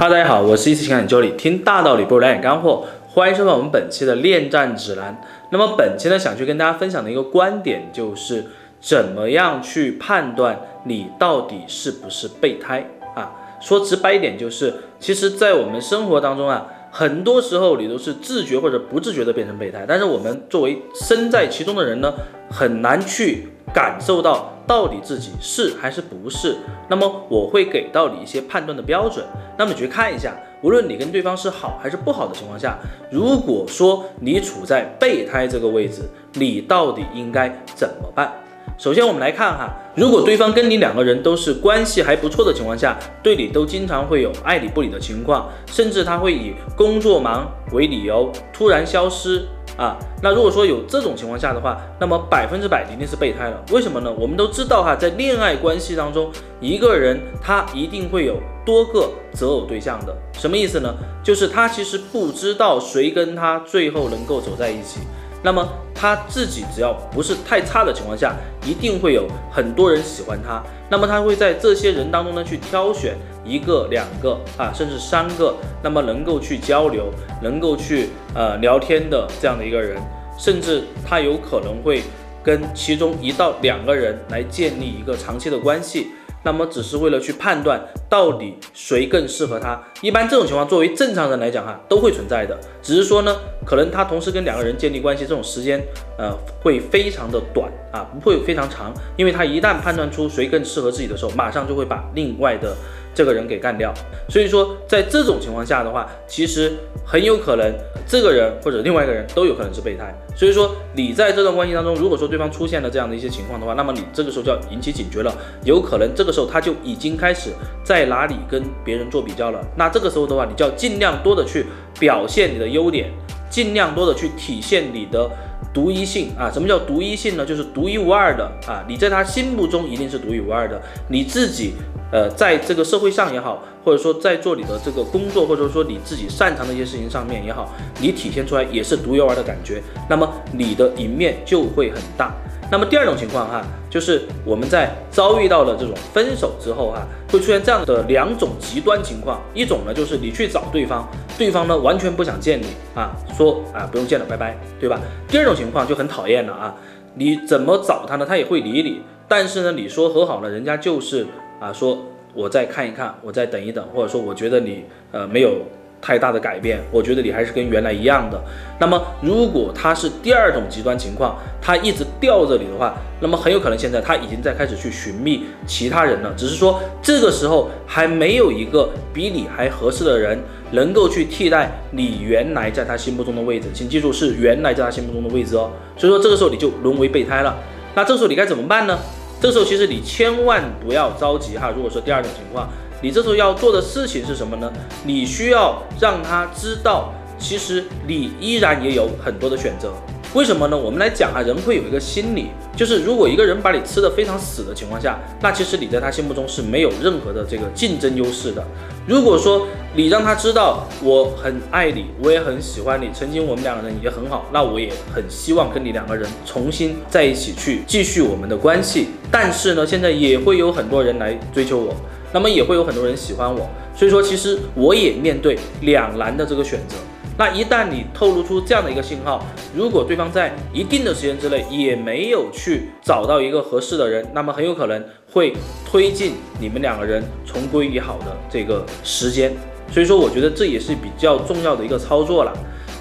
[0.00, 5.20] 哈喽，大家好，我是一次情感教理，听大道理不如来点干货，欢迎收看我们本期的恋战指南。
[5.50, 8.46] 那么本期呢，想去跟大家分享的一个观点就是，
[8.80, 13.32] 怎么样去判断你到底是不是备胎啊？
[13.60, 22.12] 说直白一点就是，其实，在我们生活当中啊，很多时候你都是自觉或者不自觉的变成备胎，但是我们作为身在其中的人呢，
[22.50, 24.56] 很难去感受到。
[24.66, 26.56] 到底自己是还是不是？
[26.88, 29.24] 那么我会给到你一些判断的标准，
[29.58, 30.32] 那么你去看一下，
[30.62, 32.78] 无论你跟对方是好还是不好的情况下，
[33.10, 36.02] 如果说你处在备胎这个位置，
[36.34, 38.32] 你到底应该怎么办？
[38.80, 49.46] 首先我们来看哈，如果对方跟你两个人都是关系还不错的情况下，对你都经常会有爱理不理的情况，甚至他会以工作忙为理由突然消失。
[49.76, 53.62] 啊，那如果说有这种情况下的话，那么百分之百一定是备胎了。
[53.70, 54.10] 为什么呢？
[54.18, 60.16] 我们都知道哈，在恋爱关系当中，一个人他一定会有多个择偶对象的。
[60.32, 60.94] 什么意思呢？
[61.22, 65.00] 就是他其实不知道谁跟他最后能够走在一起。
[65.42, 70.62] 那么他自己只要不是太差的情况下，一定会有很多人喜欢他。
[70.90, 77.10] 那么他会在这些人当中呢去挑选一个、两个啊，甚至三个，那么能够去交流、
[77.42, 79.96] 能够去呃聊天的这样的一个人，
[80.38, 82.02] 甚至他有可能会
[82.42, 86.08] 跟其中一到两个人来建立一个长期的关系。
[86.42, 89.80] 那么只是为了去判断到底谁更适合他。
[90.00, 92.58] 一般这种情况，作为正常人来讲哈，都会存在的。
[92.82, 95.80] 只是说呢，可能他同时跟两个人建立关系，这种时间
[96.18, 98.92] 呃会非常的短啊，不会非常长。
[99.16, 102.76] 因为他一旦判断出谁更适合自己的时候，马上就会把另外的。
[103.14, 103.92] 这个人给干掉，
[104.28, 106.72] 所以说在这种情况下的话，其实
[107.04, 107.72] 很有可能
[108.06, 110.14] 这个人或者另外一个人都有可能是备胎。
[110.36, 115.34] 所以说你在这段关系当中，如果说对方出现了这样的一些情况的话，那么你这个时候就要引起警觉了，
[115.64, 117.50] 有可能这个时候他就已经开始
[117.84, 119.60] 在哪里跟别人做比较了。
[119.76, 121.66] 那这个时候的话，你就要尽量多的去
[121.98, 123.10] 表现你的优点，
[123.50, 125.30] 尽量多的去体现你的。
[125.72, 127.46] 独一性啊，什么叫独一性呢？
[127.46, 130.80] 就是独一无二的啊，你在他心目中一定是独一无二的。
[131.08, 131.74] 你自己，
[132.10, 142.34] 呃，在这个社会上也好，或者说在做你的这个工作，或者说你自己擅长的一些事情上面也好，你体现出来也是独一无二的感觉，那么你的赢面就会很大。
[142.70, 149.40] 那么第二种情况哈，就是我们在遭遇到了这种分手之后哈，会出现这样的两种极端情况。
[149.52, 155.00] 一种呢，就是你去找对方，对方呢完全不想见你啊，说啊不用见了，拜拜，对吧？
[155.26, 156.74] 第二种情况就很讨厌了啊，
[157.14, 158.24] 你怎么找他呢？
[158.24, 161.26] 他也会理你，但是呢，你说和好了，人家就是
[161.58, 161.98] 啊说
[162.34, 165.56] 我再看一看，我再等一等，或者说我觉得你呃没有。
[166.00, 168.42] 太大的改变，我觉得你还是跟原来一样的。
[168.78, 176.32] 那么，如果他是第二种极端情况，他一直吊着你的话，那么很有可能现在他已经在开始去寻觅其他人了。
[176.36, 180.38] 只是说这个时候还没有一个比你还合适的人
[180.70, 183.68] 能够去替代你原来在他心目中的位置。
[183.74, 185.70] 请记住，是原来在他心目中的位置哦。
[185.96, 187.56] 所以说这个时候你就沦为备胎了。
[187.94, 188.98] 那这时候你该怎么办呢？
[189.40, 191.70] 这个时候其实你千万不要着急哈。
[191.74, 192.66] 如果说第二种情况。
[193.02, 194.70] 你这时候要做的事情是什么呢？
[195.04, 199.92] 你需要让他知道，其实你依然也有很多的选择。
[200.32, 200.76] 为什么呢？
[200.76, 208.64] 我们来讲啊，人会有一个心理，就是如果一个人把你吃的非常死的情况下，那其实你在他心目中是没有任何的这个竞争优势的。
[209.08, 219.08] 如果说你让他知道我很爱你，我也很喜欢你，曾经我们两个人也很好，那我也很希望跟你两个人重新在一起去继续我们的关系。
[219.32, 221.92] 但是呢，现在也会有很多人来追求我。
[222.32, 226.96] 那么也会有很多人喜欢我，所以说其实我也面对两难的这个选择。
[227.38, 229.42] 那一旦你透露出这样的一个信号，
[229.74, 235.02] 如果对方在一定的时间之内也没有去找到一个合适的人，那么很有可能
[235.32, 235.54] 会
[235.86, 239.52] 推进你们两个人重归于好的这个时间。
[239.90, 242.52] 所以说，我觉得这也是比较重要的一个操作了。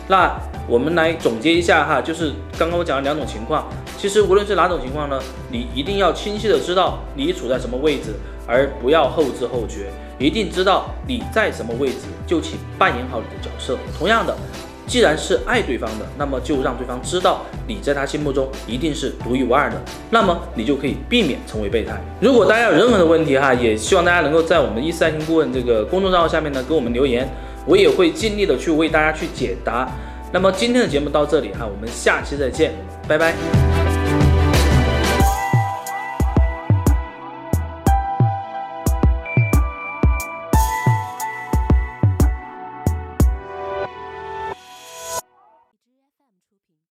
[0.07, 0.33] 那
[0.69, 3.68] 我们来总结一下哈，就是刚刚我讲了两种情况，
[3.98, 5.19] 其实无论是哪种情况呢，
[5.51, 8.13] 你一定要清晰的知道你处在什么位置。
[8.50, 13.78] 而不要后知后觉，一定知道你在什么位置，就请扮演好你的角色。
[13.98, 14.36] 同样的，
[14.88, 19.80] 既然是爱对方的，那么就让对方知道你在他心目中一定是独一无二的，
[20.10, 22.01] 那么你就可以避免成为备胎。
[22.19, 27.30] 如果大家有任何的问题哈，也希望大家能够在我们一思爱情顾问这个公众账号下面呢给我们留言，
[27.68, 29.88] 我也会尽力的去为大家去解答。
[30.31, 32.74] 那么今天的节目到这里哈，我们下期再见，
[33.07, 33.99] 拜拜。